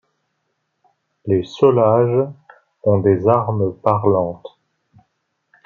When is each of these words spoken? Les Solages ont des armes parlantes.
Les 1.27 1.43
Solages 1.43 2.27
ont 2.81 2.97
des 3.01 3.27
armes 3.27 3.71
parlantes. 3.83 4.49